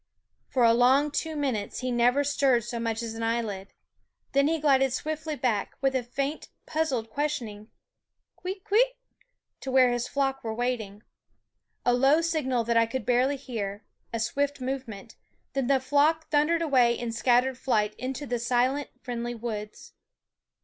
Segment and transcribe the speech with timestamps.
[0.47, 3.67] For a long two minutes he never stirred so much as an eyelid.
[4.31, 7.69] Then he glided swiftly back, with a faint, puzzled, questioning
[8.35, 8.95] kwit kwit?
[9.59, 11.03] to where his flock were waiting.
[11.85, 15.17] A low signal that I could barely hear, a swift movement
[15.53, 19.93] then the flock thundered away in scattered flight into the silent, friendly woods.